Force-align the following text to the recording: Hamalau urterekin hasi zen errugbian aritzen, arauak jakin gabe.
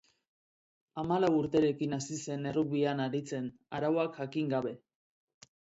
Hamalau 1.01 1.29
urterekin 1.41 1.93
hasi 1.99 2.19
zen 2.23 2.49
errugbian 2.53 3.07
aritzen, 3.07 3.55
arauak 3.81 4.21
jakin 4.23 4.55
gabe. 4.57 4.79